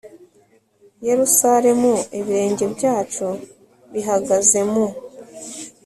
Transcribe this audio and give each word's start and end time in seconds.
yerusalemu 1.07 1.93
ibirenge 2.19 2.63
byacu 2.75 3.27
bihagaze 3.93 4.59
mu 4.71 4.87